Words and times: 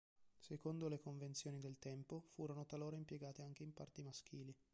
Secondo 0.39 0.87
le 0.87 0.97
convenzioni 0.99 1.59
del 1.59 1.77
tempo, 1.77 2.23
furono 2.33 2.65
talora 2.65 2.95
impiegate 2.95 3.43
anche 3.43 3.61
in 3.61 3.71
parti 3.71 4.01
maschili. 4.01 4.51